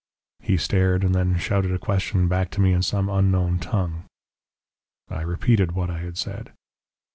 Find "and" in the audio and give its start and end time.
1.03-1.13